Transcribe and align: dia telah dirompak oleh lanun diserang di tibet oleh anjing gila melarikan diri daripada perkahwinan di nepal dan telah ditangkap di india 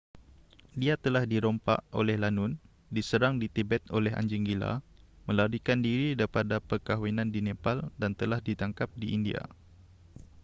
dia 0.81 0.95
telah 1.03 1.23
dirompak 1.31 1.81
oleh 1.99 2.15
lanun 2.23 2.51
diserang 2.95 3.35
di 3.41 3.45
tibet 3.55 3.83
oleh 3.97 4.09
anjing 4.19 4.41
gila 4.49 4.73
melarikan 5.29 5.77
diri 5.87 6.09
daripada 6.19 6.55
perkahwinan 6.69 7.29
di 7.35 7.39
nepal 7.47 7.77
dan 8.01 8.11
telah 8.19 8.39
ditangkap 8.47 8.89
di 9.01 9.07
india 9.17 9.41